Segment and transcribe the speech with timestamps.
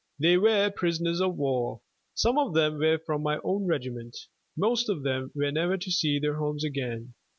[0.17, 1.81] They were prisoners of war.
[2.15, 4.17] Some of them were from my own regiment.
[4.57, 7.13] Most of them were never to see their homes again.